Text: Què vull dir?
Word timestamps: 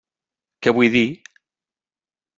Què 0.67 0.73
vull 0.79 0.89
dir? 0.95 1.05